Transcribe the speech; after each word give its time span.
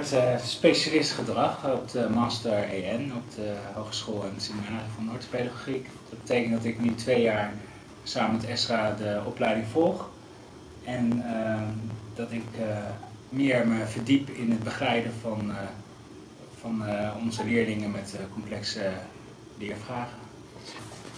Ik 0.00 0.10
uh, 0.12 0.36
specialist 0.44 1.12
gedrag 1.12 1.72
op 1.72 1.90
de 1.90 2.08
Master 2.14 2.62
EN 2.62 3.12
op 3.16 3.34
de 3.34 3.54
Hogeschool 3.74 4.24
en 4.24 4.40
van 4.94 5.04
Noordpedagogiek. 5.04 5.88
Dat 6.08 6.18
betekent 6.22 6.52
dat 6.52 6.64
ik 6.64 6.80
nu 6.80 6.94
twee 6.94 7.22
jaar 7.22 7.52
samen 8.02 8.36
met 8.36 8.46
Esra 8.46 8.92
de 8.92 9.20
opleiding 9.26 9.66
volg. 9.66 10.10
En 10.84 11.22
uh, 11.26 11.60
dat 12.14 12.32
ik 12.32 12.44
uh, 12.60 12.66
meer 13.28 13.66
me 13.66 13.86
verdiep 13.86 14.28
in 14.28 14.50
het 14.50 14.62
begeleiden 14.62 15.12
van, 15.20 15.52
van 16.60 16.82
onze 17.22 17.44
leerlingen 17.44 17.90
met 17.90 18.14
complexe 18.32 18.90
leervragen. 19.58 20.18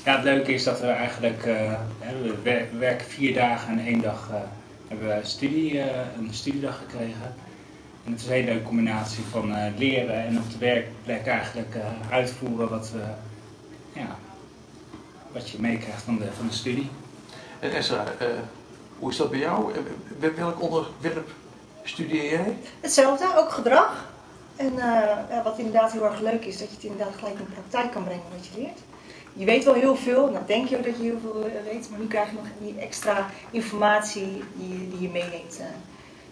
Ja, 0.04 0.14
het 0.14 0.24
leuke 0.24 0.52
is 0.52 0.64
dat 0.64 0.80
we 0.80 0.86
eigenlijk, 0.86 1.42
we 2.42 2.66
werken 2.78 3.06
vier 3.06 3.34
dagen 3.34 3.78
en 3.78 3.86
één 3.86 4.00
dag 4.00 4.30
hebben 4.88 5.08
we 5.08 5.20
studie, 5.22 5.80
een 6.18 6.28
studiedag 6.34 6.78
gekregen. 6.78 7.34
En 8.04 8.12
het 8.12 8.20
is 8.20 8.26
een 8.26 8.32
hele 8.32 8.46
leuke 8.52 8.64
combinatie 8.64 9.24
van 9.30 9.50
uh, 9.50 9.64
leren 9.76 10.24
en 10.24 10.38
op 10.38 10.50
de 10.50 10.58
werkplek 10.58 11.26
eigenlijk 11.26 11.74
uh, 11.74 11.82
uitvoeren 12.10 12.68
wat, 12.68 12.90
we, 12.90 13.02
ja, 13.92 14.16
wat 15.32 15.50
je 15.50 15.60
meekrijgt 15.60 16.02
van 16.02 16.18
de, 16.18 16.32
van 16.36 16.46
de 16.46 16.52
studie. 16.52 16.90
En 17.60 17.72
Esra, 17.72 18.04
uh, 18.20 18.28
hoe 18.98 19.10
is 19.10 19.16
dat 19.16 19.30
bij 19.30 19.38
jou? 19.38 19.72
Welk 20.36 20.62
onderwerp 20.62 21.30
studeer 21.82 22.30
jij? 22.30 22.56
Hetzelfde, 22.80 23.36
ook 23.36 23.50
gedrag. 23.50 24.10
En 24.56 24.72
ja, 24.76 25.42
wat 25.44 25.58
inderdaad 25.58 25.92
heel 25.92 26.04
erg 26.04 26.20
leuk 26.20 26.44
is, 26.44 26.58
dat 26.58 26.68
je 26.68 26.74
het 26.74 26.84
inderdaad 26.84 27.14
gelijk 27.18 27.38
in 27.38 27.44
de 27.44 27.52
praktijk 27.52 27.92
kan 27.92 28.04
brengen 28.04 28.24
wat 28.36 28.46
je 28.46 28.60
leert. 28.60 28.78
Je 29.32 29.44
weet 29.44 29.64
wel 29.64 29.74
heel 29.74 29.96
veel, 29.96 30.30
nou 30.30 30.46
denk 30.46 30.68
je 30.68 30.76
ook 30.76 30.84
dat 30.84 30.96
je 30.96 31.02
heel 31.02 31.18
veel 31.22 31.50
weet, 31.64 31.90
maar 31.90 31.98
nu 31.98 32.06
krijg 32.06 32.30
je 32.30 32.36
nog 32.36 32.46
die 32.60 32.78
extra 32.78 33.26
informatie 33.50 34.42
die, 34.54 34.88
die 34.88 35.00
je 35.00 35.08
meeneemt 35.08 35.60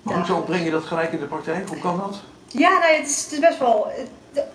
maar 0.03 0.17
hoezo 0.17 0.41
breng 0.41 0.65
je 0.65 0.71
dat 0.71 0.85
gelijk 0.85 1.13
in 1.13 1.21
de 1.21 1.27
praktijk? 1.27 1.69
Hoe 1.69 1.79
kan 1.79 1.99
dat? 1.99 2.21
Ja, 2.47 2.79
nou, 2.79 2.95
het, 2.95 3.07
is, 3.07 3.23
het 3.23 3.33
is 3.33 3.39
best 3.39 3.59
wel 3.59 3.93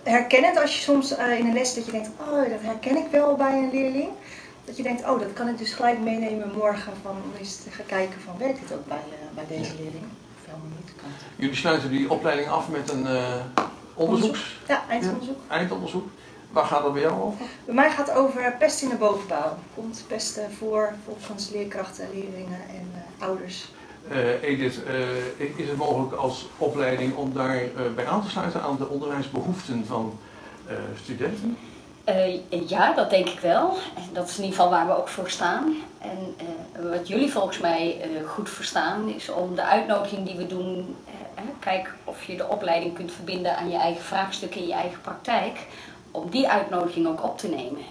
herkennend 0.04 0.62
als 0.62 0.76
je 0.76 0.82
soms 0.82 1.12
uh, 1.12 1.40
in 1.40 1.46
een 1.46 1.54
les 1.54 1.74
dat 1.74 1.86
je 1.86 1.92
denkt, 1.92 2.10
oh, 2.20 2.50
dat 2.50 2.62
herken 2.62 2.98
ik 2.98 3.08
wel 3.12 3.36
bij 3.36 3.58
een 3.58 3.70
leerling. 3.72 4.10
Dat 4.66 4.78
je 4.78 4.84
denkt, 4.84 5.02
oh, 5.02 5.20
dat 5.20 5.34
kan 5.34 5.48
ik 5.48 5.58
dus 5.58 5.74
gelijk 5.74 6.00
meenemen 6.00 6.52
morgen 6.58 6.94
van, 7.02 7.12
om 7.12 7.32
eens 7.40 7.56
te 7.56 7.70
gaan 7.70 7.86
kijken 7.86 8.22
van, 8.22 8.38
werkt 8.38 8.60
het 8.60 8.74
ook 8.74 8.86
bij, 8.88 9.04
uh, 9.08 9.36
bij 9.36 9.58
deze 9.58 9.72
leerling? 9.76 10.04
Of 10.36 10.46
helemaal 10.46 10.68
niet 10.78 10.94
kan. 10.96 11.10
Jullie 11.36 11.56
sluiten 11.56 11.90
die 11.90 12.10
opleiding 12.10 12.50
af 12.50 12.70
met 12.70 12.92
een 12.92 13.04
uh, 13.04 13.36
onderzoeks... 13.94 14.60
Ja, 14.68 14.84
eindonderzoek. 14.90 15.38
Ja, 15.50 15.56
eindonderzoek. 15.56 16.08
Waar 16.52 16.66
gaat 16.66 16.84
dat 16.84 16.94
bij 16.94 17.02
jou 17.02 17.22
over? 17.22 17.46
Bij 17.66 17.76
mij 17.76 17.92
gaat 17.92 18.08
het 18.08 18.16
over 18.16 18.56
pest 18.60 18.82
in 18.82 18.90
de 18.90 18.96
bovenbouw. 18.96 19.58
Komt 19.76 20.04
pesten 20.08 20.52
voor 20.52 20.94
volgens 21.06 21.50
leerkrachten, 21.50 22.08
leerlingen 22.14 22.62
en 22.70 23.04
ouders 23.20 23.70
uh, 24.12 24.44
Edith, 24.44 24.80
uh, 24.88 25.50
is 25.56 25.68
het 25.68 25.78
mogelijk 25.78 26.14
als 26.14 26.46
opleiding 26.58 27.16
om 27.16 27.34
daar 27.34 27.64
uh, 27.64 27.70
bij 27.96 28.08
aan 28.08 28.24
te 28.24 28.30
sluiten 28.30 28.62
aan 28.62 28.78
de 28.78 28.88
onderwijsbehoeften 28.88 29.86
van 29.86 30.20
studenten? 31.04 31.58
ja, 32.68 32.94
dat 32.94 33.10
denk 33.10 33.30
ik 33.30 33.40
wel. 33.40 33.78
Dat 34.14 34.30
is 34.30 34.38
in 34.38 34.44
ieder 34.44 34.58
geval 34.58 34.72
waar 34.72 34.88
we 34.88 34.98
ook 34.98 35.08
voor 35.08 35.30
staan. 35.30 35.76
En 36.00 36.36
wat 36.92 37.08
jullie 37.08 37.32
volgens 37.32 37.60
mij 37.60 38.02
goed 38.26 38.50
verstaan 38.50 39.10
is 39.10 39.30
om 39.30 39.56
de 39.56 39.64
uitnodiging 39.64 40.26
die 40.28 40.36
we 40.36 40.48
doen, 40.48 40.96
kijk 41.60 41.94
of 42.04 42.24
je 42.24 42.38
de 42.38 42.48
opleiding 42.48 42.94
kunt 42.94 43.12
verbinden 43.12 43.58
aan 43.58 43.70
je 43.70 43.78
eigen 43.78 44.04
vraagstukken 44.04 44.62
in 44.62 44.68
je 44.68 44.74
eigen 44.74 45.02
praktijk, 45.02 45.60
om 46.12 46.30
die 46.30 46.50
uitnodiging 46.50 47.08
ook 47.08 47.24
op 47.24 47.38
te 47.38 47.48
nemen. 47.48 47.82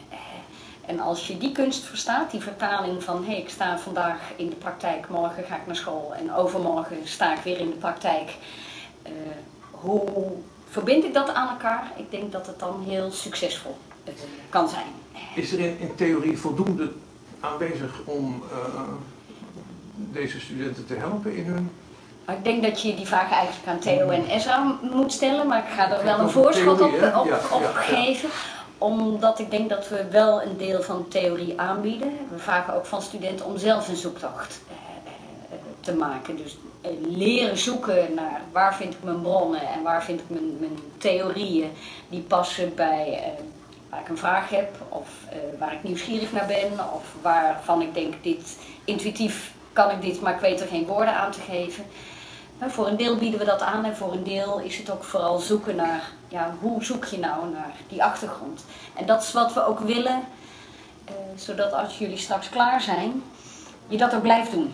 En 0.86 1.00
als 1.00 1.26
je 1.26 1.38
die 1.38 1.52
kunst 1.52 1.84
verstaat, 1.84 2.30
die 2.30 2.40
vertaling 2.40 3.02
van 3.02 3.24
hé, 3.24 3.30
hey, 3.30 3.40
ik 3.40 3.48
sta 3.48 3.78
vandaag 3.78 4.20
in 4.36 4.48
de 4.48 4.54
praktijk, 4.54 5.08
morgen 5.08 5.44
ga 5.44 5.56
ik 5.56 5.66
naar 5.66 5.76
school 5.76 6.14
en 6.14 6.34
overmorgen 6.34 6.96
sta 7.04 7.34
ik 7.34 7.40
weer 7.40 7.58
in 7.58 7.70
de 7.70 7.76
praktijk. 7.76 8.36
Uh, 9.06 9.10
hoe 9.70 10.32
verbind 10.68 11.04
ik 11.04 11.14
dat 11.14 11.34
aan 11.34 11.48
elkaar? 11.48 11.92
Ik 11.96 12.10
denk 12.10 12.32
dat 12.32 12.46
het 12.46 12.58
dan 12.58 12.84
heel 12.88 13.10
succesvol 13.12 13.76
uh, 14.04 14.14
kan 14.48 14.68
zijn. 14.68 14.86
Is 15.34 15.52
er 15.52 15.58
in, 15.58 15.78
in, 15.78 15.94
theorie 15.94 16.38
voldoende 16.38 16.92
aanwezig 17.40 18.00
om 18.04 18.42
uh, 18.52 18.80
deze 19.94 20.40
studenten 20.40 20.86
te 20.86 20.94
helpen 20.94 21.36
in 21.36 21.44
hun 21.44 21.70
ik 22.26 22.44
denk 22.44 22.62
dat 22.62 22.82
je 22.82 22.94
die 22.94 23.06
vraag 23.06 23.30
eigenlijk 23.30 23.66
aan 23.66 23.78
Theo 23.78 24.08
en 24.08 24.26
Ezra 24.26 24.78
moet 24.92 25.12
stellen, 25.12 25.46
maar 25.46 25.58
ik 25.58 25.72
ga 25.76 25.92
er 25.98 26.04
wel 26.04 26.18
een 26.18 26.30
voorschot 26.30 26.80
op, 26.80 26.92
op, 26.92 27.48
op 27.52 27.60
ja, 27.60 27.70
geven 27.72 28.28
omdat 28.78 29.38
ik 29.38 29.50
denk 29.50 29.68
dat 29.68 29.88
we 29.88 30.08
wel 30.10 30.42
een 30.42 30.56
deel 30.56 30.82
van 30.82 31.08
theorie 31.08 31.60
aanbieden. 31.60 32.12
We 32.30 32.38
vragen 32.38 32.74
ook 32.74 32.86
van 32.86 33.02
studenten 33.02 33.46
om 33.46 33.58
zelf 33.58 33.88
een 33.88 33.96
zoektocht 33.96 34.60
eh, 34.68 34.74
eh, 35.52 35.58
te 35.80 35.94
maken. 35.94 36.36
Dus 36.36 36.56
eh, 36.80 36.90
leren 37.06 37.58
zoeken 37.58 38.14
naar 38.14 38.40
waar 38.52 38.74
vind 38.74 38.94
ik 38.94 39.02
mijn 39.02 39.22
bronnen 39.22 39.60
en 39.60 39.82
waar 39.82 40.04
vind 40.04 40.20
ik 40.20 40.28
mijn, 40.28 40.58
mijn 40.58 40.78
theorieën 40.98 41.70
die 42.08 42.20
passen 42.20 42.74
bij 42.74 43.22
waar 43.90 44.00
ik 44.00 44.08
een 44.08 44.18
vraag 44.18 44.50
heb 44.50 44.70
of 44.88 45.08
waar 45.58 45.72
ik 45.72 45.82
nieuwsgierig 45.82 46.32
naar 46.32 46.46
ben 46.46 46.72
of 46.94 47.14
waarvan 47.22 47.82
ik 47.82 47.94
denk 47.94 48.14
dit 48.22 48.56
intuïtief 48.84 49.52
kan 49.72 49.90
ik 49.90 50.02
dit, 50.02 50.20
maar 50.20 50.34
ik 50.34 50.40
weet 50.40 50.60
er 50.60 50.66
geen 50.66 50.86
woorden 50.86 51.14
aan 51.14 51.32
te 51.32 51.40
geven. 51.40 51.84
Voor 52.60 52.86
een 52.86 52.96
deel 52.96 53.16
bieden 53.16 53.38
we 53.38 53.44
dat 53.44 53.60
aan 53.60 53.84
en 53.84 53.96
voor 53.96 54.12
een 54.12 54.24
deel 54.24 54.60
is 54.60 54.76
het 54.76 54.90
ook 54.90 55.04
vooral 55.04 55.38
zoeken 55.38 55.76
naar, 55.76 56.10
ja, 56.28 56.54
hoe 56.60 56.84
zoek 56.84 57.04
je 57.04 57.18
nou 57.18 57.50
naar 57.52 57.72
die 57.88 58.04
achtergrond. 58.04 58.64
En 58.94 59.06
dat 59.06 59.22
is 59.22 59.32
wat 59.32 59.52
we 59.52 59.66
ook 59.66 59.78
willen, 59.78 60.22
eh, 61.04 61.14
zodat 61.36 61.72
als 61.72 61.98
jullie 61.98 62.16
straks 62.16 62.48
klaar 62.48 62.80
zijn, 62.80 63.22
je 63.88 63.96
dat 63.96 64.14
ook 64.14 64.22
blijft 64.22 64.50
doen. 64.50 64.72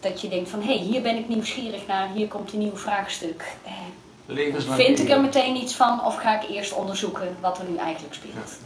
Dat 0.00 0.20
je 0.20 0.28
denkt 0.28 0.50
van, 0.50 0.60
hé, 0.60 0.74
hey, 0.74 0.84
hier 0.84 1.02
ben 1.02 1.16
ik 1.16 1.28
nieuwsgierig 1.28 1.86
naar, 1.86 2.08
hier 2.08 2.28
komt 2.28 2.52
een 2.52 2.58
nieuw 2.58 2.76
vraagstuk. 2.76 3.44
Eh, 3.64 3.72
vind 4.58 4.98
ik 4.98 5.08
er 5.08 5.20
meteen 5.20 5.56
iets 5.56 5.74
van 5.74 6.04
of 6.04 6.16
ga 6.16 6.42
ik 6.42 6.48
eerst 6.48 6.72
onderzoeken 6.72 7.36
wat 7.40 7.58
er 7.58 7.64
nu 7.68 7.76
eigenlijk 7.76 8.14
speelt? 8.14 8.58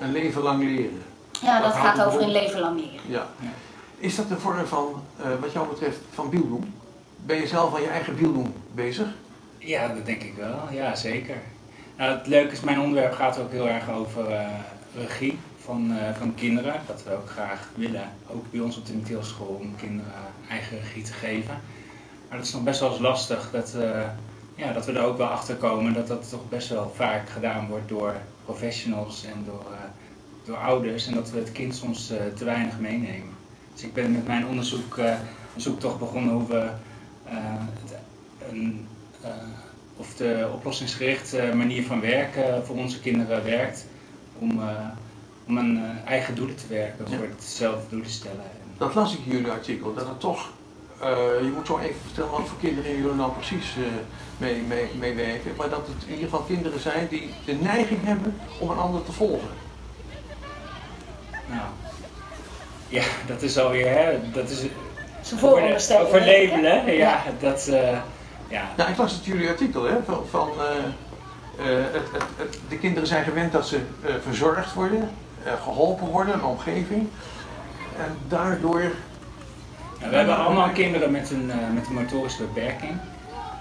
Een 0.00 0.12
leven 0.12 0.42
lang 0.42 0.62
leren. 0.62 1.02
Ja, 1.42 1.60
dat, 1.60 1.72
gaat 1.72 2.02
over 2.02 2.22
een 2.22 2.32
leven 2.32 2.60
lang 2.60 2.80
leren. 2.80 3.00
Ja. 3.06 3.26
Is 3.98 4.16
dat 4.16 4.30
een 4.30 4.38
vorm 4.38 4.66
van, 4.66 5.02
uh, 5.20 5.26
wat 5.40 5.52
jou 5.52 5.68
betreft, 5.68 5.98
van 6.12 6.30
bieldoen? 6.30 6.74
Ben 7.26 7.36
je 7.36 7.46
zelf 7.46 7.74
aan 7.74 7.82
je 7.82 7.88
eigen 7.88 8.14
wieldoen 8.14 8.54
bezig? 8.74 9.06
Ja, 9.58 9.88
dat 9.88 10.06
denk 10.06 10.22
ik 10.22 10.34
wel. 10.36 10.58
Ja, 10.72 10.94
zeker. 10.94 11.36
Nou, 11.96 12.18
het 12.18 12.26
leuke 12.26 12.52
is, 12.52 12.60
mijn 12.60 12.80
onderwerp 12.80 13.12
gaat 13.12 13.38
ook 13.38 13.50
heel 13.50 13.68
erg 13.68 13.90
over 13.90 14.30
uh, 14.30 14.46
regie 14.96 15.38
van, 15.58 15.90
uh, 15.90 15.98
van 16.18 16.34
kinderen. 16.34 16.74
Dat 16.86 17.02
we 17.04 17.12
ook 17.12 17.28
graag 17.28 17.68
willen, 17.74 18.08
ook 18.30 18.50
bij 18.50 18.60
ons 18.60 18.76
op 18.76 18.86
de 18.86 18.92
Mitielschool, 18.92 19.58
om 19.60 19.76
kinderen 19.76 20.12
eigen 20.48 20.78
regie 20.78 21.02
te 21.02 21.12
geven. 21.12 21.60
Maar 22.28 22.38
dat 22.38 22.46
is 22.46 22.52
nog 22.52 22.62
best 22.62 22.80
wel 22.80 22.90
eens 22.90 23.00
lastig 23.00 23.50
dat, 23.50 23.74
uh, 23.76 24.02
ja, 24.54 24.72
dat 24.72 24.86
we 24.86 24.92
er 24.92 25.04
ook 25.04 25.18
wel 25.18 25.26
achter 25.26 25.54
komen 25.54 25.92
dat 25.92 26.06
dat 26.06 26.28
toch 26.28 26.48
best 26.48 26.68
wel 26.68 26.92
vaak 26.96 27.28
gedaan 27.28 27.66
wordt 27.66 27.88
door 27.88 28.14
professionals 28.44 29.24
en 29.24 29.44
door, 29.44 29.66
door 30.44 30.56
ouders. 30.56 31.06
En 31.06 31.14
dat 31.14 31.30
we 31.30 31.38
het 31.38 31.52
kind 31.52 31.74
soms 31.74 32.06
te 32.34 32.44
weinig 32.44 32.78
meenemen. 32.78 33.34
Dus 33.72 33.82
ik 33.82 33.94
ben 33.94 34.12
met 34.12 34.26
mijn 34.26 34.46
onderzoek, 34.46 34.98
zoektocht 35.56 35.98
begonnen 35.98 36.34
hoe 36.34 36.48
we 36.48 36.68
uh, 37.28 37.62
een, 38.50 38.86
uh, 39.24 39.30
of 39.96 40.14
de 40.14 40.50
oplossingsgerichte 40.54 41.50
manier 41.54 41.84
van 41.86 42.00
werken 42.00 42.66
voor 42.66 42.76
onze 42.76 43.00
kinderen 43.00 43.44
werkt. 43.44 43.86
Om, 44.38 44.60
uh, 44.60 44.88
om 45.46 45.58
aan 45.58 46.00
eigen 46.04 46.34
doelen 46.34 46.56
te 46.56 46.66
werken, 46.68 47.08
voor 47.08 47.26
hetzelfde 47.36 47.88
doelen 47.90 48.10
stellen. 48.10 48.44
Dat 48.78 48.94
las 48.94 49.12
ik 49.12 49.18
in 49.26 49.32
jullie 49.32 49.50
artikel, 49.50 49.94
dat 49.94 50.08
het 50.08 50.20
toch, 50.20 50.52
je 51.40 51.52
moet 51.54 51.66
zo 51.66 51.78
even 51.78 52.00
vertellen 52.04 52.30
wat 52.30 52.48
voor 52.48 52.58
kinderen 52.58 52.96
jullie 52.96 53.14
nou 53.14 53.32
precies 53.32 53.74
mee, 54.38 54.62
mee, 54.62 54.88
mee 54.98 55.14
werken, 55.14 55.52
maar 55.56 55.68
dat 55.68 55.86
het 55.86 56.02
in 56.02 56.14
ieder 56.14 56.24
geval 56.24 56.40
kinderen 56.40 56.80
zijn 56.80 57.08
die 57.08 57.30
de 57.44 57.52
neiging 57.52 58.04
hebben 58.04 58.36
om 58.58 58.70
een 58.70 58.78
ander 58.78 59.04
te 59.04 59.12
volgen. 59.12 59.48
Nou, 61.48 61.68
ja, 62.88 63.04
dat 63.26 63.42
is 63.42 63.58
alweer, 63.58 63.88
hè, 63.88 64.30
dat 64.32 64.50
is 64.50 64.64
zijn 65.26 65.40
vooronderstelling. 65.40 66.06
Over 66.06 66.18
labelen, 66.20 66.86
ja. 66.86 66.92
ja. 66.92 67.22
Dat, 67.40 67.66
uh, 67.70 67.98
ja. 68.48 68.62
Nou, 68.76 68.90
ik 68.90 68.96
las 68.96 69.12
het 69.12 69.24
jullie 69.24 69.48
artikel, 69.48 69.84
hè, 69.84 69.96
van, 70.04 70.24
van 70.30 70.48
uh, 70.58 70.64
uh, 71.66 71.84
het, 71.92 72.12
het, 72.12 72.22
het, 72.36 72.58
de 72.68 72.78
kinderen 72.78 73.08
zijn 73.08 73.24
gewend 73.24 73.52
dat 73.52 73.68
ze 73.68 73.80
verzorgd 74.22 74.74
worden, 74.74 75.10
geholpen 75.62 76.06
worden, 76.06 76.34
een 76.34 76.44
omgeving. 76.44 77.08
En 77.98 78.16
daardoor... 78.28 78.82
Ja, 80.00 80.08
we 80.08 80.16
hebben 80.16 80.36
allemaal 80.36 80.68
kinderen 80.68 81.10
met 81.10 81.30
een, 81.30 81.46
met 81.74 81.86
een 81.86 81.94
motorische 81.94 82.42
beperking. 82.42 82.92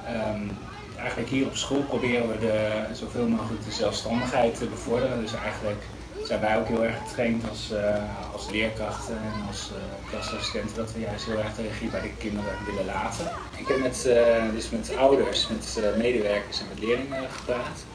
Um, 0.10 0.58
eigenlijk 0.98 1.30
hier 1.30 1.46
op 1.46 1.56
school 1.56 1.82
proberen 1.82 2.28
we 2.28 2.40
de, 2.40 2.84
zoveel 2.92 3.28
mogelijk 3.28 3.66
de 3.66 3.72
zelfstandigheid 3.72 4.58
te 4.58 4.66
bevorderen. 4.66 5.22
Dus 5.22 5.34
eigenlijk 5.44 5.84
zijn 6.28 6.40
wij 6.40 6.58
ook 6.58 6.68
heel 6.68 6.84
erg 6.84 6.98
getraind 7.08 7.50
als, 7.50 7.72
uh, 7.72 8.34
als 8.34 8.50
leerkrachten 8.50 9.16
en 9.16 9.48
als 9.48 9.72
uh, 9.72 10.10
klasassistenten 10.10 10.76
dat 10.76 10.94
we 10.94 11.00
juist 11.00 11.26
heel 11.26 11.38
erg 11.38 11.56
de 11.56 11.62
regie 11.62 11.90
bij 11.90 12.02
de 12.02 12.14
kinderen 12.18 12.54
willen 12.66 12.86
laten. 12.86 13.32
Ik 13.58 13.68
heb 13.68 13.80
met, 13.80 14.04
uh, 14.08 14.52
dus 14.54 14.70
met 14.70 14.96
ouders, 14.98 15.48
met 15.48 15.98
medewerkers 15.98 16.60
en 16.60 16.66
met 16.70 16.80
leerlingen 16.80 17.30
gepraat 17.30 17.86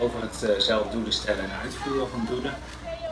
over 0.00 0.20
het 0.20 0.62
zelf 0.62 0.90
doelen 0.90 1.12
stellen 1.12 1.44
en 1.44 1.58
uitvoeren 1.62 2.08
van 2.08 2.26
doelen. 2.30 2.54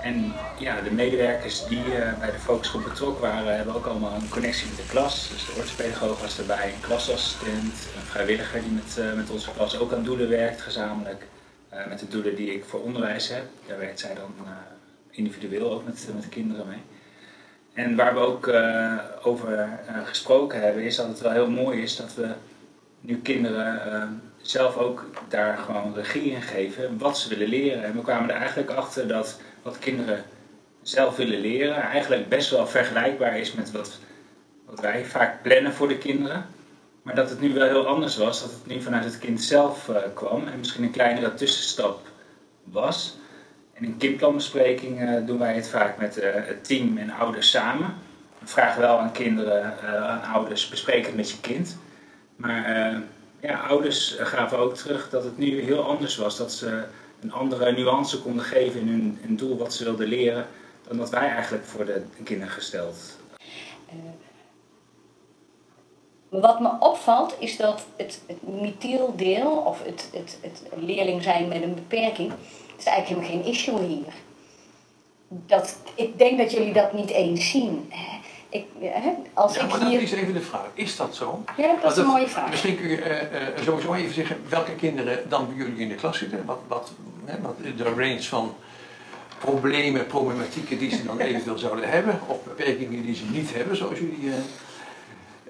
En 0.02 0.32
ja, 0.58 0.80
de 0.80 0.90
medewerkers 0.90 1.66
die 1.66 1.82
bij 2.18 2.30
de 2.30 2.38
focusgroep 2.38 2.84
betrokken 2.84 3.22
waren, 3.22 3.56
hebben 3.56 3.74
ook 3.74 3.86
allemaal 3.86 4.14
een 4.14 4.28
connectie 4.28 4.66
met 4.68 4.76
de 4.76 4.86
klas. 4.86 5.28
Dus 5.32 5.46
de 5.46 5.52
orthopedagoog 5.60 6.20
was 6.20 6.38
erbij, 6.38 6.72
een 6.74 6.80
klasassistent, 6.80 7.74
een 7.96 8.06
vrijwilliger 8.10 8.60
die 8.60 8.70
met, 8.70 9.16
met 9.16 9.30
onze 9.30 9.50
klas 9.56 9.78
ook 9.78 9.92
aan 9.92 10.02
doelen 10.02 10.28
werkt 10.28 10.62
gezamenlijk. 10.62 11.26
Uh, 11.74 11.86
met 11.86 11.98
de 11.98 12.08
doelen 12.08 12.36
die 12.36 12.54
ik 12.54 12.64
voor 12.64 12.82
onderwijs 12.82 13.28
heb, 13.28 13.44
daar 13.66 13.78
werkt 13.78 14.00
zij 14.00 14.14
dan 14.14 14.34
individueel 15.10 15.72
ook 15.72 15.84
met, 15.84 16.08
met 16.14 16.22
de 16.22 16.28
kinderen 16.28 16.66
mee. 16.66 16.82
En 17.72 17.96
waar 17.96 18.14
we 18.14 18.20
ook 18.20 18.50
over 19.22 19.68
gesproken 20.04 20.60
hebben, 20.60 20.82
is 20.82 20.96
dat 20.96 21.06
het 21.06 21.20
wel 21.20 21.32
heel 21.32 21.50
mooi 21.50 21.82
is 21.82 21.96
dat 21.96 22.14
we 22.14 22.28
nu 23.00 23.20
kinderen 23.20 24.22
zelf 24.46 24.76
ook 24.76 25.10
daar 25.28 25.58
gewoon 25.58 25.94
regie 25.94 26.30
in 26.30 26.42
geven 26.42 26.98
wat 26.98 27.18
ze 27.18 27.28
willen 27.28 27.48
leren. 27.48 27.84
En 27.84 27.92
we 27.92 28.02
kwamen 28.02 28.30
er 28.30 28.36
eigenlijk 28.36 28.70
achter 28.70 29.08
dat 29.08 29.40
wat 29.62 29.78
kinderen 29.78 30.24
zelf 30.82 31.16
willen 31.16 31.40
leren 31.40 31.82
eigenlijk 31.82 32.28
best 32.28 32.50
wel 32.50 32.66
vergelijkbaar 32.66 33.38
is 33.38 33.52
met 33.52 33.70
wat, 33.70 33.98
wat 34.66 34.80
wij 34.80 35.04
vaak 35.04 35.42
plannen 35.42 35.72
voor 35.72 35.88
de 35.88 35.98
kinderen. 35.98 36.46
Maar 37.04 37.14
dat 37.14 37.30
het 37.30 37.40
nu 37.40 37.52
wel 37.52 37.66
heel 37.66 37.86
anders 37.86 38.16
was, 38.16 38.40
dat 38.40 38.50
het 38.50 38.66
nu 38.66 38.82
vanuit 38.82 39.04
het 39.04 39.18
kind 39.18 39.42
zelf 39.42 39.88
uh, 39.88 39.96
kwam 40.14 40.46
en 40.48 40.58
misschien 40.58 40.84
een 40.84 40.90
kleinere 40.90 41.34
tussenstap 41.34 42.00
was. 42.62 43.16
En 43.72 43.84
in 43.84 43.96
kindplanbesprekingen 43.96 45.20
uh, 45.20 45.26
doen 45.26 45.38
wij 45.38 45.54
het 45.54 45.68
vaak 45.68 45.98
met 45.98 46.18
uh, 46.18 46.24
het 46.32 46.64
team 46.64 46.98
en 46.98 47.10
ouders 47.10 47.50
samen. 47.50 47.94
We 48.38 48.46
vragen 48.46 48.80
wel 48.80 48.98
aan 48.98 49.12
kinderen, 49.12 49.78
aan 50.08 50.22
ouders, 50.32 50.68
bespreek 50.68 51.06
het 51.06 51.16
met 51.16 51.30
je 51.30 51.40
kind. 51.40 51.76
Maar 52.36 53.02
ja, 53.40 53.58
ouders 53.58 54.16
gaven 54.18 54.58
ook 54.58 54.74
terug 54.74 55.10
dat 55.10 55.24
het 55.24 55.38
nu 55.38 55.60
heel 55.60 55.82
anders 55.82 56.16
was. 56.16 56.36
Dat 56.36 56.52
ze 56.52 56.84
een 57.20 57.32
andere 57.32 57.72
nuance 57.72 58.20
konden 58.20 58.44
geven 58.44 58.80
in 58.80 58.88
hun, 58.88 59.18
hun 59.20 59.36
doel 59.36 59.56
wat 59.56 59.74
ze 59.74 59.84
wilden 59.84 60.08
leren. 60.08 60.46
Dan 60.88 60.96
dat 60.96 61.10
wij 61.10 61.28
eigenlijk 61.28 61.64
voor 61.64 61.84
de 61.84 62.02
kinderen 62.24 62.52
gesteld. 62.52 62.96
Wat 66.40 66.60
me 66.60 66.70
opvalt 66.78 67.34
is 67.38 67.56
dat 67.56 67.84
het, 67.96 68.20
het 68.26 68.38
deel 69.16 69.50
of 69.50 69.84
het, 69.84 70.08
het, 70.12 70.38
het 70.40 70.62
leerling 70.76 71.22
zijn 71.22 71.48
met 71.48 71.62
een 71.62 71.74
beperking, 71.74 72.32
is 72.78 72.84
eigenlijk 72.84 73.26
helemaal 73.26 73.44
geen 73.44 73.54
issue 73.54 73.82
hier. 73.82 74.12
Dat, 75.28 75.76
ik 75.94 76.18
denk 76.18 76.38
dat 76.38 76.52
jullie 76.52 76.72
dat 76.72 76.92
niet 76.92 77.10
eens 77.10 77.50
zien. 77.50 77.92
Ik, 78.48 78.66
als 79.32 79.54
ja, 79.54 79.62
ik 79.62 79.70
maar 79.70 79.86
hier... 79.86 80.00
dat 80.00 80.02
is 80.02 80.12
even 80.12 80.32
de 80.32 80.40
vraag. 80.40 80.68
Is 80.74 80.96
dat 80.96 81.14
zo? 81.14 81.44
Ja, 81.56 81.74
dat 81.82 81.92
is 81.92 81.98
een 81.98 82.06
mooie 82.06 82.28
vraag. 82.28 82.50
Misschien 82.50 82.76
kun 82.76 82.88
je 82.88 83.28
uh, 83.56 83.64
sowieso 83.64 83.94
even 83.94 84.14
zeggen 84.14 84.36
welke 84.48 84.74
kinderen 84.74 85.28
dan 85.28 85.46
bij 85.46 85.56
jullie 85.56 85.78
in 85.80 85.88
de 85.88 85.94
klas 85.94 86.18
zitten. 86.18 86.44
Wat, 86.44 86.58
wat, 86.66 86.92
hè, 87.24 87.40
wat 87.40 87.56
de 87.76 87.84
range 87.84 88.22
van 88.22 88.54
problemen, 89.38 90.06
problematieken 90.06 90.78
die 90.78 90.90
ze 90.90 91.04
dan 91.04 91.18
eventueel 91.28 91.58
zouden 91.58 91.88
hebben. 91.88 92.20
Of 92.26 92.44
beperkingen 92.44 93.02
die 93.02 93.14
ze 93.14 93.24
niet 93.30 93.54
hebben, 93.54 93.76
zoals 93.76 93.98
jullie 93.98 94.20
uh, 94.20 94.34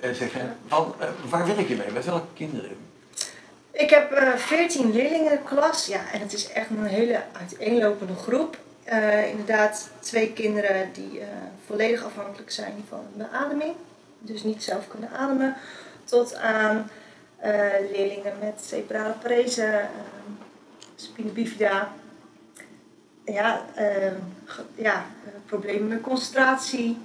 zeggen. 0.00 0.56
Van, 0.66 0.94
waar 1.28 1.46
werk 1.46 1.68
je 1.68 1.76
mee? 1.76 1.90
Met 1.92 2.04
welke 2.04 2.26
kinderen? 2.34 2.76
Ik 3.70 3.90
heb 3.90 4.34
veertien 4.36 4.92
leerlingen 4.92 5.32
in 5.32 5.38
de 5.38 5.54
klas. 5.54 5.86
Ja, 5.86 6.00
en 6.12 6.20
het 6.20 6.32
is 6.32 6.52
echt 6.52 6.70
een 6.70 6.84
hele 6.84 7.22
uiteenlopende 7.32 8.14
groep. 8.14 8.58
Inderdaad 9.30 9.90
twee 10.00 10.32
kinderen 10.32 10.92
die 10.92 11.20
volledig 11.66 12.04
afhankelijk 12.04 12.50
zijn 12.50 12.84
van 12.88 13.06
beademing, 13.12 13.74
dus 14.18 14.42
niet 14.42 14.62
zelf 14.62 14.88
kunnen 14.88 15.10
ademen, 15.10 15.56
tot 16.04 16.34
aan 16.34 16.90
leerlingen 17.92 18.32
met 18.40 18.62
cerebrale 18.66 19.14
parese, 19.22 19.80
spina 20.94 21.30
bifida, 21.30 21.92
ja, 23.24 23.64
ja 24.74 25.06
problemen 25.46 25.88
met 25.88 26.00
concentratie. 26.00 26.98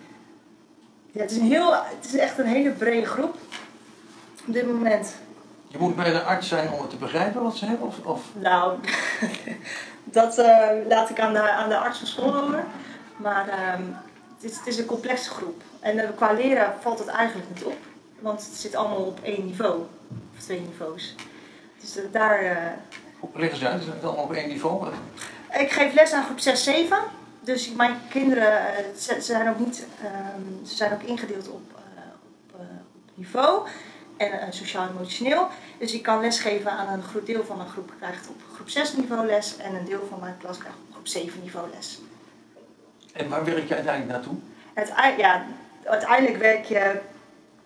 Ja, 1.11 1.21
het, 1.21 1.31
is 1.31 1.37
een 1.37 1.51
heel, 1.51 1.73
het 1.73 2.05
is 2.05 2.15
echt 2.15 2.37
een 2.37 2.45
hele 2.45 2.71
brede 2.71 3.05
groep 3.05 3.35
op 4.47 4.53
dit 4.53 4.67
moment. 4.67 5.15
Je 5.67 5.77
moet 5.77 5.95
bij 5.95 6.11
de 6.11 6.21
arts 6.21 6.47
zijn 6.47 6.71
om 6.71 6.81
het 6.81 6.89
te 6.89 6.95
begrijpen 6.95 7.43
wat 7.43 7.55
ze 7.55 7.65
hebben? 7.65 7.87
Of, 7.87 7.99
of? 8.03 8.21
Nou, 8.33 8.79
dat 10.03 10.37
uh, 10.37 10.67
laat 10.87 11.09
ik 11.09 11.19
aan 11.19 11.33
de, 11.33 11.51
aan 11.51 11.69
de 11.69 11.77
arts 11.77 11.97
van 11.97 12.07
school 12.07 12.35
over. 12.35 12.63
Maar 13.17 13.47
uh, 13.47 13.85
het, 14.35 14.51
is, 14.51 14.57
het, 14.57 14.67
is, 14.67 14.77
een 14.77 14.85
complexe 14.85 15.29
groep. 15.29 15.61
En 15.79 15.97
uh, 15.97 16.03
qua 16.15 16.31
leren 16.31 16.73
valt 16.79 16.99
het 16.99 17.07
eigenlijk 17.07 17.49
niet 17.53 17.63
op. 17.63 17.77
Want 18.19 18.45
het 18.45 18.55
zit 18.55 18.75
allemaal 18.75 19.03
op 19.03 19.19
één 19.23 19.45
niveau. 19.45 19.79
Of 20.35 20.43
twee 20.43 20.61
niveaus. 20.61 21.15
Dus 21.79 21.97
uh, 21.97 22.03
daar... 22.11 22.77
Leg 23.33 23.51
eens 23.51 23.65
uit, 23.65 23.81
is 23.81 23.87
het 23.87 24.03
allemaal 24.03 24.23
op 24.23 24.33
één 24.33 24.47
niveau? 24.47 24.87
Ik 25.59 25.71
geef 25.71 25.93
les 25.93 26.11
aan 26.11 26.23
groep 26.23 26.39
6, 26.39 26.63
7. 26.63 26.97
Dus 27.41 27.71
mijn 27.71 27.95
kinderen 28.09 28.61
ze, 28.97 29.13
ze 29.13 29.21
zijn 29.21 29.49
ook 29.49 29.59
niet... 29.59 29.87
Ehm, 30.03 30.65
ze 30.65 30.75
zijn 30.75 30.93
ook 30.93 31.03
ingedeeld 31.03 31.49
op, 31.49 31.61
op, 32.53 32.59
op 32.95 33.11
niveau 33.13 33.67
en 34.19 34.33
uh, 34.33 34.43
sociaal-emotioneel. 34.49 35.47
Dus 35.77 35.93
ik 35.93 36.03
kan 36.03 36.21
lesgeven 36.21 36.71
aan 36.71 36.93
een 36.93 37.03
groot 37.03 37.25
deel 37.25 37.43
van 37.43 37.57
mijn 37.57 37.69
groep 37.69 37.93
krijgt 37.97 38.27
op 38.27 38.41
groep 38.53 38.69
6 38.69 38.93
niveau 38.93 39.25
les 39.25 39.57
en 39.57 39.75
een 39.75 39.85
deel 39.85 40.07
van 40.09 40.19
mijn 40.19 40.37
klas 40.37 40.57
krijgt 40.57 40.77
op 40.87 40.93
groep 40.93 41.07
7 41.07 41.41
niveau 41.41 41.69
les. 41.73 41.99
En 43.13 43.29
waar 43.29 43.45
werk 43.45 43.67
je 43.67 43.75
uiteindelijk 43.75 44.11
naartoe? 44.11 44.37
Het, 44.73 44.93
ja, 45.17 45.45
uiteindelijk 45.83 46.37
werk 46.37 46.65
je 46.65 46.99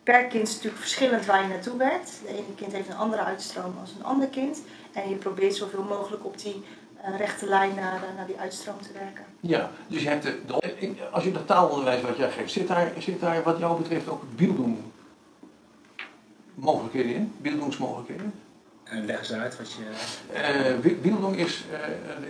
per 0.04 0.26
kind 0.26 0.48
natuurlijk 0.48 0.78
verschillend 0.78 1.26
waar 1.26 1.42
je 1.42 1.48
naartoe 1.48 1.78
werkt. 1.78 2.20
De 2.26 2.34
ene 2.34 2.56
kind 2.56 2.72
heeft 2.72 2.90
een 2.90 2.98
andere 2.98 3.24
uitstroom 3.24 3.76
als 3.82 3.92
een 3.98 4.04
ander 4.06 4.28
kind. 4.28 4.62
En 4.94 5.10
je 5.10 5.16
probeert 5.16 5.56
zoveel 5.56 5.84
mogelijk 5.84 6.26
op 6.26 6.38
die 6.40 6.64
rechte 7.12 7.46
lijn 7.46 7.76
naar, 7.76 7.96
uh, 8.04 8.16
naar 8.16 8.28
die 8.28 8.40
uitstroom 8.40 8.82
te 8.82 8.94
werken. 8.94 9.26
Ja, 9.40 9.70
dus 9.88 10.02
je 10.02 10.10
hebt 10.10 10.24
de, 10.24 10.40
de, 10.48 11.10
als 11.12 11.24
je 11.24 11.32
dat 11.32 11.48
taalonderwijs 11.48 12.02
wat 12.02 12.18
jij 12.18 12.32
geeft, 12.32 12.52
zit 12.52 12.68
daar, 12.68 12.92
zit 13.00 13.20
daar 13.20 13.44
wat 13.44 13.58
jou 13.58 13.82
betreft 13.82 14.10
ook 14.10 14.24
beelddoen 14.36 14.92
mogelijkheden 16.54 17.16
in, 17.16 17.34
beeldingsmogelijkheden. 17.38 18.34
En 18.84 19.06
leg 19.06 19.20
eens 19.20 19.32
uit 19.32 19.58
wat 19.58 19.72
je. 19.72 19.82
Uh, 20.34 21.38
is 21.38 21.66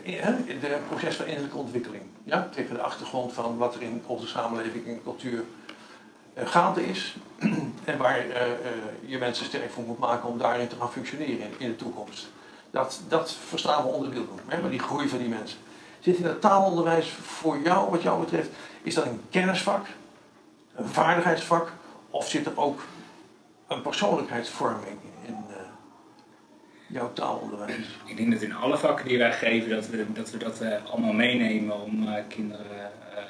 uh, 0.05 0.61
de 0.61 0.77
proces 0.89 1.15
van 1.15 1.25
innerlijke 1.25 1.57
ontwikkeling. 1.57 2.03
Ja? 2.23 2.49
Tegen 2.51 2.75
de 2.75 2.81
achtergrond 2.81 3.33
van 3.33 3.57
wat 3.57 3.75
er 3.75 3.81
in 3.81 4.01
onze 4.05 4.27
samenleving 4.27 4.87
en 4.87 5.03
cultuur 5.03 5.43
uh, 6.37 6.47
gaande 6.47 6.85
is. 6.85 7.15
en 7.83 7.97
waar 7.97 8.25
je 9.05 9.17
mensen 9.17 9.45
sterk 9.45 9.71
voor 9.71 9.83
moet 9.83 9.99
maken 9.99 10.29
om 10.29 10.37
daarin 10.37 10.67
te 10.67 10.75
gaan 10.75 10.91
functioneren 10.91 11.39
in, 11.39 11.53
in 11.57 11.69
de 11.69 11.75
toekomst. 11.75 12.27
Dat, 12.73 13.01
dat 13.07 13.31
verstaan 13.47 13.83
we 13.83 13.89
onder 13.89 14.09
beelding, 14.09 14.39
hè? 14.47 14.69
die 14.69 14.79
groei 14.79 15.09
van 15.09 15.17
die 15.17 15.27
mensen. 15.27 15.59
Zit 15.99 16.17
in 16.17 16.25
het 16.25 16.41
taalonderwijs 16.41 17.09
voor 17.09 17.59
jou, 17.63 17.89
wat 17.89 18.01
jou 18.01 18.19
betreft, 18.19 18.49
is 18.81 18.93
dat 18.93 19.05
een 19.05 19.21
kennisvak, 19.29 19.85
een 20.75 20.87
vaardigheidsvak, 20.87 21.71
of 22.09 22.29
zit 22.29 22.45
er 22.45 22.59
ook 22.59 22.81
een 23.67 23.81
persoonlijkheidsvorming 23.81 24.97
in 25.25 25.37
uh, 25.49 25.55
jouw 26.87 27.13
taalonderwijs? 27.13 27.99
Ik 28.05 28.17
denk 28.17 28.31
dat 28.31 28.41
in 28.41 28.55
alle 28.55 28.77
vakken 28.77 29.07
die 29.07 29.17
wij 29.17 29.33
geven, 29.33 29.69
dat 29.69 29.87
we 29.87 30.13
dat, 30.13 30.31
we 30.31 30.37
dat 30.37 30.57
we 30.57 30.79
allemaal 30.91 31.13
meenemen 31.13 31.81
om 31.81 32.07
uh, 32.07 32.13
kinderen 32.27 32.91
uh, 33.15 33.23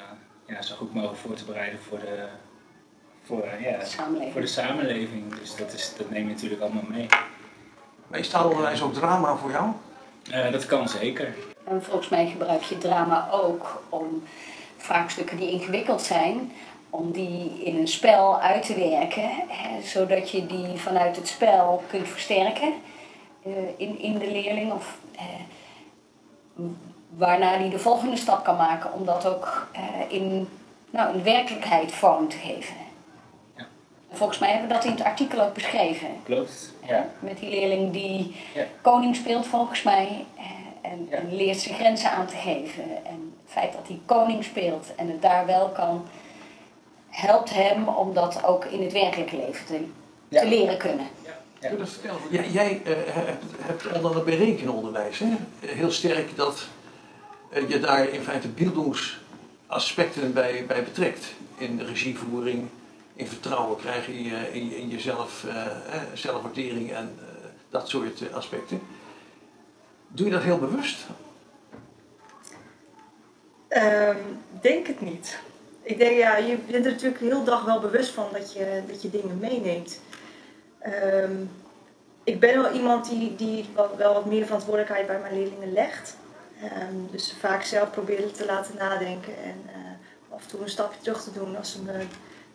ja, 0.46 0.62
zo 0.62 0.74
goed 0.74 0.94
mogelijk 0.94 1.18
voor 1.18 1.34
te 1.34 1.44
bereiden 1.44 1.80
voor 1.80 1.98
de, 1.98 2.26
voor, 3.22 3.44
ja, 3.60 3.78
de 3.78 4.30
voor 4.32 4.40
de 4.40 4.46
samenleving. 4.46 5.34
Dus 5.34 5.56
dat, 5.56 5.72
is, 5.72 5.94
dat 5.96 6.10
neem 6.10 6.26
je 6.28 6.32
natuurlijk 6.32 6.62
allemaal 6.62 6.88
mee. 6.88 7.08
Is 8.10 8.28
taalonderwijs 8.28 8.82
ook 8.82 8.94
drama 8.94 9.36
voor 9.36 9.50
jou? 9.50 9.66
dat 10.52 10.66
kan 10.66 10.88
zeker. 10.88 11.34
En 11.64 11.82
volgens 11.82 12.08
mij 12.08 12.26
gebruik 12.26 12.62
je 12.62 12.78
drama 12.78 13.28
ook 13.30 13.82
om 13.88 14.22
vraagstukken 14.76 15.36
die 15.36 15.50
ingewikkeld 15.50 16.02
zijn, 16.02 16.52
om 16.90 17.12
die 17.12 17.62
in 17.64 17.78
een 17.78 17.88
spel 17.88 18.40
uit 18.40 18.66
te 18.66 18.74
werken, 18.74 19.30
hè, 19.48 19.82
zodat 19.82 20.30
je 20.30 20.46
die 20.46 20.76
vanuit 20.76 21.16
het 21.16 21.28
spel 21.28 21.82
kunt 21.90 22.08
versterken 22.08 22.72
uh, 23.46 23.54
in, 23.76 23.98
in 23.98 24.18
de 24.18 24.30
leerling. 24.30 24.72
Of, 24.72 24.98
uh, 25.14 26.64
waarna 27.16 27.58
die 27.58 27.70
de 27.70 27.78
volgende 27.78 28.16
stap 28.16 28.44
kan 28.44 28.56
maken 28.56 28.92
om 28.92 29.04
dat 29.04 29.26
ook 29.26 29.66
uh, 29.72 30.12
in, 30.12 30.48
nou, 30.90 31.14
in 31.14 31.22
werkelijkheid 31.22 31.92
vorm 31.92 32.28
te 32.28 32.36
geven. 32.36 32.76
Volgens 34.14 34.38
mij 34.38 34.50
hebben 34.50 34.68
we 34.68 34.74
dat 34.74 34.84
in 34.84 34.90
het 34.90 35.02
artikel 35.02 35.40
ook 35.40 35.54
beschreven. 35.54 36.08
Klopt. 36.24 36.72
Ja. 36.86 37.08
Met 37.18 37.38
die 37.38 37.48
leerling 37.48 37.92
die 37.92 38.36
ja. 38.54 38.64
koning 38.80 39.16
speelt 39.16 39.46
volgens 39.46 39.82
mij 39.82 40.24
en, 40.82 41.08
en 41.10 41.36
leert 41.36 41.60
zijn 41.60 41.74
grenzen 41.74 42.10
aan 42.10 42.26
te 42.26 42.36
geven. 42.36 42.84
En 42.84 43.32
het 43.42 43.52
feit 43.52 43.72
dat 43.72 43.86
hij 43.86 44.00
koning 44.06 44.44
speelt 44.44 44.94
en 44.96 45.08
het 45.08 45.22
daar 45.22 45.46
wel 45.46 45.68
kan 45.68 46.06
helpt 47.08 47.50
hem 47.50 47.88
om 47.88 48.14
dat 48.14 48.44
ook 48.44 48.64
in 48.64 48.82
het 48.82 48.92
werkelijke 48.92 49.36
leven 49.36 49.66
te, 49.66 49.84
ja. 50.28 50.40
te 50.40 50.48
leren 50.48 50.78
kunnen. 50.78 51.06
Ja. 51.24 51.32
Ja. 52.30 52.42
jij 52.52 52.82
uh, 52.84 52.92
hebt, 52.96 53.44
hebt 53.58 53.86
onder 53.86 54.04
andere 54.04 54.24
bij 54.24 54.36
rekenonderwijs 54.36 55.18
hè? 55.18 55.26
heel 55.60 55.90
sterk 55.90 56.36
dat 56.36 56.66
uh, 57.56 57.68
je 57.68 57.80
daar 57.80 58.08
in 58.08 58.22
feite 58.22 58.48
beeldingsaspecten 58.48 60.32
bij, 60.32 60.64
bij 60.66 60.84
betrekt. 60.84 61.32
In 61.58 61.76
de 61.76 61.84
regievoering, 61.84 62.68
in 63.14 63.26
vertrouwen 63.26 63.78
krijgen 63.78 64.14
in, 64.14 64.22
je, 64.22 64.52
in, 64.52 64.76
in 64.76 64.88
jezelf, 64.88 65.44
uh, 65.44 65.66
zelfwaardering 66.14 66.92
en 66.92 67.18
dat 67.70 67.88
soort 67.88 68.32
aspecten. 68.32 68.80
Doe 70.08 70.26
je 70.26 70.32
dat 70.32 70.42
heel 70.42 70.58
bewust? 70.58 71.06
Ehm, 73.68 74.16
denk 74.60 74.86
het 74.86 75.00
niet. 75.00 75.38
Ik 75.82 75.98
denk, 75.98 76.16
ja, 76.16 76.36
je 76.36 76.56
bent 76.56 76.84
er 76.84 76.92
natuurlijk 76.92 77.20
heel 77.20 77.44
dag 77.44 77.64
wel 77.64 77.80
bewust 77.80 78.10
van 78.10 78.26
dat 78.32 78.52
je, 78.52 78.82
dat 78.86 79.02
je 79.02 79.10
dingen 79.10 79.38
meeneemt. 79.38 80.00
Ehm, 80.78 81.32
ik 82.24 82.40
ben 82.40 82.62
wel 82.62 82.72
iemand 82.72 83.08
die, 83.08 83.36
die 83.36 83.66
wel, 83.96 84.14
wat 84.14 84.24
meer 84.24 84.44
verantwoordelijkheid 84.44 85.06
bij 85.06 85.20
mijn 85.20 85.34
leerlingen 85.34 85.72
legt. 85.72 86.16
Ehm, 86.60 86.94
dus 87.10 87.34
vaak 87.40 87.62
zelf 87.62 87.90
proberen 87.90 88.32
te 88.32 88.44
laten 88.44 88.74
nadenken 88.78 89.36
en 89.36 89.62
uh, 89.66 90.34
af 90.34 90.42
en 90.42 90.48
toe 90.48 90.60
een 90.60 90.68
stapje 90.68 91.00
terug 91.00 91.22
te 91.22 91.32
doen 91.32 91.56
als 91.56 91.72
ze 91.72 91.82
me 91.82 92.06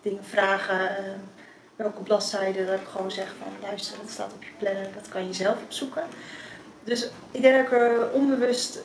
dingen 0.02 0.24
vragen. 0.24 0.80
Uh, 0.80 1.12
welke 1.76 2.02
bladzijde, 2.02 2.66
dat 2.66 2.80
ik 2.80 2.88
gewoon 2.88 3.12
zeg 3.12 3.34
van 3.44 3.48
luister, 3.62 3.98
dat 4.02 4.12
staat 4.12 4.34
op 4.34 4.44
je 4.44 4.50
planner, 4.58 4.88
dat 4.94 5.08
kan 5.10 5.28
je 5.28 5.34
zelf 5.34 5.58
opzoeken. 5.64 6.04
Dus 6.84 7.10
ik 7.32 7.42
denk 7.42 7.56
dat 7.56 7.66
ik 7.66 7.72
er 7.72 8.12
onbewust, 8.12 8.80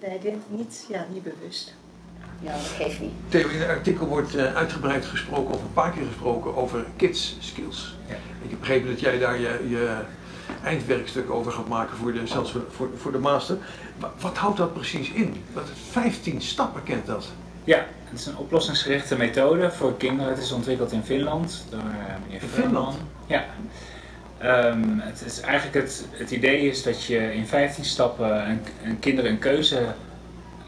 nee, 0.00 0.14
ik 0.14 0.22
denk 0.22 0.42
niet, 0.48 0.86
ja, 0.88 1.06
niet 1.12 1.22
bewust. 1.22 1.74
Ja, 2.40 2.52
dat 2.52 2.60
geeft 2.60 3.00
niet. 3.00 3.12
Theo, 3.28 3.48
in 3.48 3.60
het 3.60 3.68
artikel 3.68 4.06
wordt 4.06 4.34
uh, 4.34 4.54
uitgebreid 4.54 5.04
gesproken, 5.04 5.54
of 5.54 5.62
een 5.62 5.72
paar 5.72 5.92
keer 5.92 6.06
gesproken, 6.06 6.56
over 6.56 6.84
kids 6.96 7.36
skills. 7.40 7.96
Ja. 8.06 8.14
Ik 8.14 8.50
heb 8.50 8.58
begrepen 8.58 8.88
dat 8.88 9.00
jij 9.00 9.18
daar 9.18 9.40
je, 9.40 9.66
je 9.68 10.04
eindwerkstuk 10.64 11.30
over 11.30 11.52
gaat 11.52 11.68
maken, 11.68 11.96
voor 11.96 12.12
de, 12.12 12.26
zelfs 12.26 12.54
voor, 12.70 12.90
voor 12.96 13.12
de 13.12 13.18
master. 13.18 13.58
Wat, 13.98 14.10
wat 14.20 14.36
houdt 14.36 14.56
dat 14.56 14.74
precies 14.74 15.10
in? 15.10 15.44
Wat, 15.52 15.70
15 15.90 16.42
stappen 16.42 16.82
kent 16.82 17.06
dat. 17.06 17.28
Ja, 17.68 17.86
het 18.04 18.18
is 18.18 18.26
een 18.26 18.36
oplossingsgerichte 18.36 19.16
methode 19.16 19.70
voor 19.70 19.96
kinderen. 19.96 20.32
Het 20.32 20.42
is 20.42 20.52
ontwikkeld 20.52 20.92
in 20.92 21.02
Finland 21.04 21.64
door 21.70 21.78
uh, 21.78 22.14
meneer 22.26 22.42
In 22.42 22.48
Finland? 22.48 22.96
Ja. 23.26 23.44
Um, 24.42 25.00
het, 25.00 25.22
is 25.26 25.40
eigenlijk 25.40 25.74
het, 25.74 26.06
het 26.10 26.30
idee 26.30 26.68
is 26.68 26.82
dat 26.82 27.04
je 27.04 27.34
in 27.34 27.46
15 27.46 27.84
stappen 27.84 28.48
een, 28.48 28.60
een 28.84 28.98
kinderen 28.98 29.30
een 29.30 29.38
keuze 29.38 29.80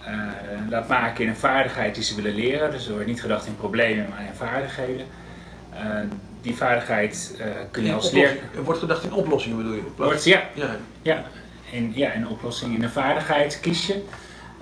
uh, 0.08 0.70
laat 0.70 0.88
maken 0.88 1.24
in 1.24 1.30
een 1.30 1.36
vaardigheid 1.36 1.94
die 1.94 2.04
ze 2.04 2.14
willen 2.14 2.34
leren. 2.34 2.70
Dus 2.70 2.86
er 2.86 2.92
wordt 2.92 3.06
niet 3.06 3.20
gedacht 3.20 3.46
in 3.46 3.56
problemen, 3.56 4.08
maar 4.08 4.20
in 4.20 4.34
vaardigheden. 4.34 5.06
Uh, 5.74 6.00
die 6.40 6.56
vaardigheid 6.56 7.36
uh, 7.38 7.46
kun 7.70 7.84
je 7.84 7.92
als 7.92 8.10
leer... 8.10 8.36
Er 8.56 8.64
wordt 8.64 8.80
gedacht 8.80 9.04
in 9.04 9.12
oplossingen 9.12 9.56
bedoel 9.56 9.74
je? 9.74 9.82
Wordt, 9.96 10.24
ja, 10.24 10.42
ja. 10.54 10.76
Ja, 11.02 11.24
in, 11.70 11.92
ja, 11.94 12.12
in 12.12 12.28
oplossing. 12.28 12.74
In 12.74 12.82
een 12.82 12.90
vaardigheid 12.90 13.60
kies 13.60 13.86
je. 13.86 14.02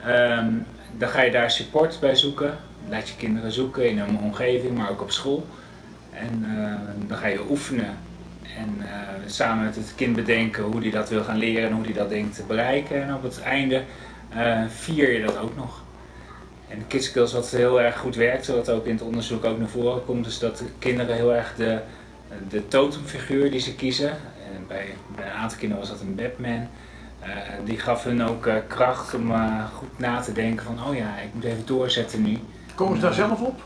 Um, 0.06 0.66
dan 0.96 1.08
ga 1.08 1.22
je 1.22 1.30
daar 1.30 1.50
support 1.50 2.00
bij 2.00 2.16
zoeken. 2.16 2.58
Laat 2.88 3.08
je 3.08 3.16
kinderen 3.16 3.52
zoeken 3.52 3.90
in 3.90 3.98
een 3.98 4.18
omgeving, 4.18 4.76
maar 4.76 4.90
ook 4.90 5.02
op 5.02 5.10
school. 5.10 5.46
En 6.10 6.44
dan 7.06 7.18
ga 7.18 7.26
je 7.26 7.50
oefenen 7.50 7.98
en 8.56 8.76
uh, 8.78 8.86
samen 9.26 9.64
met 9.64 9.76
het 9.76 9.92
kind 9.94 10.16
bedenken 10.16 10.62
hoe 10.62 10.80
hij 10.80 10.90
dat 10.90 11.08
wil 11.08 11.24
gaan 11.24 11.36
leren 11.36 11.68
en 11.68 11.74
hoe 11.74 11.84
hij 11.84 11.92
dat 11.92 12.08
denkt 12.08 12.34
te 12.34 12.42
bereiken. 12.42 13.02
En 13.02 13.14
op 13.14 13.22
het 13.22 13.40
einde 13.40 13.82
uh, 14.36 14.62
vier 14.68 15.12
je 15.12 15.24
dat 15.24 15.38
ook 15.38 15.56
nog. 15.56 15.82
En 16.68 16.86
Kids 16.86 17.12
wat 17.14 17.50
heel 17.50 17.80
erg 17.80 17.98
goed 17.98 18.16
werkt, 18.16 18.46
wat 18.46 18.70
ook 18.70 18.86
in 18.86 18.92
het 18.92 19.02
onderzoek 19.02 19.44
ook 19.44 19.58
naar 19.58 19.68
voren 19.68 20.04
komt, 20.04 20.26
is 20.26 20.38
dat 20.38 20.58
de 20.58 20.64
kinderen 20.78 21.14
heel 21.14 21.34
erg 21.34 21.54
de, 21.56 21.78
de 22.48 22.68
totemfiguur 22.68 23.50
die 23.50 23.60
ze 23.60 23.74
kiezen, 23.74 24.10
en 24.54 24.64
bij, 24.68 24.86
bij 25.16 25.24
een 25.26 25.32
aantal 25.32 25.58
kinderen 25.58 25.86
was 25.86 25.92
dat 25.92 26.00
een 26.00 26.14
Batman, 26.14 26.68
die 27.64 27.78
gaf 27.78 28.04
hun 28.04 28.28
ook 28.28 28.48
kracht 28.68 29.14
om 29.14 29.32
goed 29.74 29.98
na 29.98 30.20
te 30.20 30.32
denken 30.32 30.64
van, 30.64 30.78
oh 30.88 30.96
ja, 30.96 31.18
ik 31.24 31.34
moet 31.34 31.44
even 31.44 31.66
doorzetten 31.66 32.22
nu. 32.22 32.38
Komen 32.74 32.96
ze 32.96 33.02
daar 33.02 33.14
zelf 33.14 33.40
op? 33.40 33.62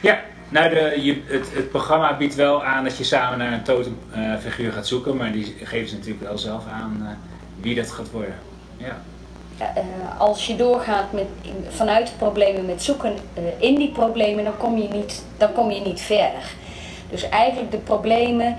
Ja, 0.00 0.20
nou, 0.50 0.68
de, 0.74 1.02
je, 1.02 1.22
het, 1.24 1.54
het, 1.54 1.70
programma 1.70 2.16
biedt 2.16 2.34
wel 2.34 2.64
aan 2.64 2.84
dat 2.84 2.96
je 2.96 3.04
samen 3.04 3.38
naar 3.38 3.52
een 3.52 3.62
totemfiguur 3.62 4.68
uh, 4.68 4.74
gaat 4.74 4.86
zoeken, 4.86 5.16
maar 5.16 5.32
die 5.32 5.56
geven 5.62 5.88
ze 5.88 5.94
natuurlijk 5.94 6.24
wel 6.24 6.38
zelf 6.38 6.66
aan 6.66 6.98
uh, 7.02 7.08
wie 7.60 7.74
dat 7.74 7.90
gaat 7.90 8.10
worden. 8.10 8.34
Ja. 8.76 9.02
Uh, 9.60 10.20
als 10.20 10.46
je 10.46 10.56
doorgaat 10.56 11.12
met, 11.12 11.26
in, 11.42 11.64
vanuit 11.68 12.06
de 12.06 12.12
problemen 12.18 12.66
met 12.66 12.82
zoeken 12.82 13.14
in 13.58 13.74
die 13.74 13.90
problemen, 13.90 14.44
dan 14.44 14.56
kom, 14.56 14.78
je 14.78 14.88
niet, 14.88 15.24
dan 15.36 15.52
kom 15.52 15.70
je 15.70 15.80
niet 15.80 16.00
verder. 16.00 16.54
Dus 17.10 17.28
eigenlijk 17.28 17.70
de 17.70 17.78
problemen, 17.78 18.56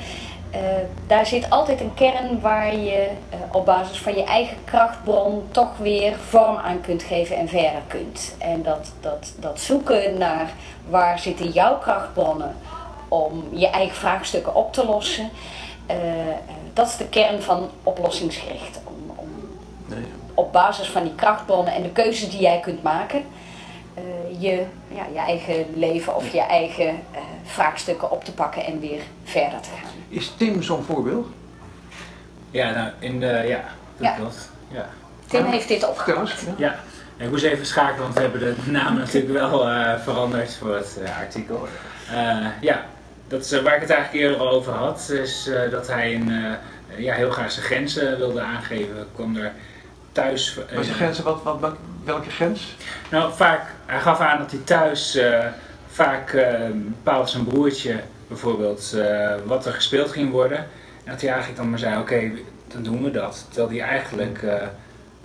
daar 1.08 1.25
zit 1.25 1.50
altijd 1.50 1.81
een 1.81 1.93
kern 1.93 2.41
waar 2.41 2.75
je 2.75 3.08
op 3.51 3.65
basis 3.65 3.98
van 3.98 4.15
je 4.15 4.24
eigen 4.24 4.58
krachtbron 4.63 5.43
toch 5.51 5.77
weer 5.77 6.15
vorm 6.27 6.55
aan 6.55 6.81
kunt 6.81 7.03
geven 7.03 7.36
en 7.36 7.48
verder 7.48 7.81
kunt. 7.88 8.36
En 8.38 8.63
dat, 8.63 8.91
dat, 9.00 9.34
dat 9.39 9.60
zoeken 9.60 10.17
naar 10.17 10.51
waar 10.89 11.20
zitten 11.20 11.50
jouw 11.50 11.77
krachtbronnen 11.77 12.55
om 13.08 13.43
je 13.51 13.70
eigen 13.70 13.96
vraagstukken 13.96 14.55
op 14.55 14.74
te 14.74 14.86
lossen. 14.86 15.29
Uh, 15.89 15.96
dat 16.74 16.88
is 16.88 16.98
de 16.98 17.08
kern 17.08 17.41
van 17.41 17.70
oplossingsgericht. 17.84 18.79
Om, 18.84 19.13
om 19.15 19.29
nee. 19.86 20.05
Op 20.34 20.51
basis 20.51 20.88
van 20.88 21.03
die 21.03 21.15
krachtbronnen 21.15 21.74
en 21.74 21.84
de 21.84 21.89
keuzes 21.89 22.29
die 22.29 22.41
jij 22.41 22.60
kunt 22.60 22.84
maken, 22.84 23.24
je, 24.39 24.65
ja, 24.88 25.05
je 25.13 25.20
eigen 25.20 25.65
leven 25.74 26.15
of 26.15 26.34
je 26.34 26.41
eigen 26.41 26.88
uh, 26.88 27.20
vraagstukken 27.43 28.12
op 28.12 28.24
te 28.24 28.34
pakken 28.34 28.65
en 28.65 28.79
weer 28.79 29.01
verder 29.24 29.60
te 29.60 29.70
gaan. 29.81 29.91
Is 30.10 30.34
Tim 30.38 30.63
zo'n 30.63 30.84
voorbeeld? 30.84 31.27
Ja, 32.51 32.72
nou, 32.72 32.89
in 33.00 33.20
de, 33.20 33.43
ja, 33.48 33.63
dat 33.98 34.08
ja. 34.08 34.15
klopt. 34.15 34.50
Ja. 34.67 34.89
Tim 35.27 35.46
heeft 35.46 35.67
dit 35.67 35.88
opgepakt. 35.88 36.46
Ja. 36.58 36.75
Ik 37.17 37.29
moest 37.29 37.43
even 37.43 37.65
schakelen, 37.65 38.01
want 38.01 38.13
we 38.13 38.22
hebben 38.22 38.39
de 38.39 38.72
naam 38.72 38.98
natuurlijk 38.98 39.34
wel 39.34 39.70
uh, 39.70 40.00
veranderd 40.00 40.55
voor 40.55 40.75
het 40.75 40.98
uh, 41.01 41.17
artikel. 41.17 41.67
Uh, 42.12 42.46
ja, 42.62 42.86
dat 43.27 43.46
is, 43.46 43.62
waar 43.62 43.75
ik 43.75 43.81
het 43.81 43.89
eigenlijk 43.89 44.24
eerder 44.24 44.39
al 44.39 44.50
over 44.50 44.74
had, 44.74 45.10
is 45.10 45.50
dat 45.72 45.88
hij 45.88 46.15
een, 46.15 46.58
ja, 46.96 47.13
heel 47.13 47.31
graag 47.31 47.51
zijn 47.51 47.65
grenzen 47.65 48.17
wilde 48.17 48.41
aangeven. 48.41 49.08
kwam 49.15 49.36
er 49.36 49.53
thuis... 50.12 50.60
Maar 50.75 50.84
zijn 50.84 50.96
grenzen, 50.96 51.24
wat, 51.24 51.41
wat, 51.44 51.75
welke 52.03 52.30
grens? 52.30 52.75
Nou, 53.12 53.34
vaak, 53.34 53.62
hij 53.86 54.00
gaf 54.00 54.20
aan 54.20 54.38
dat 54.38 54.51
hij 54.51 54.60
thuis 54.63 55.20
vaak 55.88 56.32
bepaalde 56.74 57.30
zijn 57.30 57.44
broertje 57.44 58.00
bijvoorbeeld 58.27 58.96
wat 59.46 59.65
er 59.65 59.74
gespeeld 59.74 60.12
ging 60.12 60.32
worden. 60.32 60.58
En 61.03 61.12
dat 61.12 61.22
hij 61.22 61.30
eigenlijk 61.30 61.60
dan 61.60 61.70
maar 61.70 61.80
zei, 61.80 61.94
oké, 61.94 62.01
okay, 62.01 62.44
dan 62.68 62.84
doen 62.84 63.03
we 63.03 63.12
dat. 63.12 63.46
Terwijl 63.50 63.70
hij 63.70 63.89
eigenlijk 63.89 64.39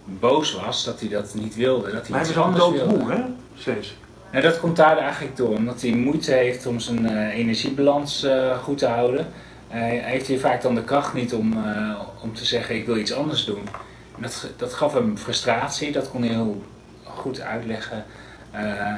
boos 0.04 0.54
was 0.54 0.84
dat 0.84 1.00
hij 1.00 1.08
dat 1.08 1.34
niet 1.34 1.54
wilde. 1.54 1.92
Dat 1.92 2.06
hij 2.06 2.10
maar 2.10 2.26
hij 2.26 2.34
was 2.34 2.44
al 2.44 2.72
doodmoe, 2.72 3.12
hè? 3.12 3.22
Steeds. 3.54 3.96
Nou, 4.30 4.42
dat 4.42 4.60
komt 4.60 4.76
daar 4.76 4.98
eigenlijk 4.98 5.36
door, 5.36 5.56
omdat 5.56 5.80
hij 5.80 5.90
moeite 5.90 6.32
heeft 6.32 6.66
om 6.66 6.80
zijn 6.80 7.04
uh, 7.04 7.38
energiebalans 7.38 8.24
uh, 8.24 8.58
goed 8.58 8.78
te 8.78 8.86
houden. 8.86 9.26
Hij 9.68 10.02
heeft 10.04 10.26
hier 10.26 10.40
vaak 10.40 10.62
dan 10.62 10.74
de 10.74 10.84
kracht 10.84 11.14
niet 11.14 11.34
om, 11.34 11.52
uh, 11.52 12.00
om 12.22 12.34
te 12.34 12.44
zeggen 12.44 12.74
ik 12.74 12.86
wil 12.86 12.96
iets 12.96 13.12
anders 13.12 13.44
doen. 13.44 13.68
Dat, 14.16 14.48
dat 14.56 14.72
gaf 14.72 14.92
hem 14.94 15.18
frustratie, 15.18 15.92
dat 15.92 16.10
kon 16.10 16.22
hij 16.22 16.30
heel 16.30 16.62
goed 17.04 17.40
uitleggen. 17.40 18.04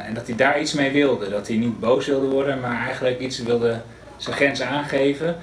en 0.04 0.14
dat 0.14 0.26
hij 0.26 0.36
daar 0.36 0.60
iets 0.60 0.72
mee 0.72 0.90
wilde, 0.90 1.30
dat 1.30 1.48
hij 1.48 1.56
niet 1.56 1.80
boos 1.80 2.06
wilde 2.06 2.26
worden, 2.26 2.60
maar 2.60 2.84
eigenlijk 2.84 3.20
iets 3.20 3.38
wilde 3.38 3.80
zijn 4.16 4.36
grens 4.36 4.62
aangeven, 4.62 5.36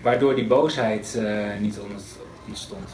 waardoor 0.00 0.34
die 0.34 0.46
boosheid 0.46 1.20
niet 1.58 1.78
ontstond. 2.46 2.88